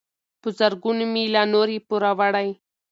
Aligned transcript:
په 0.41 0.49
زرګونو 0.57 1.03
مي 1.13 1.23
لا 1.33 1.43
نور 1.53 1.67
یې 1.75 1.85
پوروړی 1.87 2.49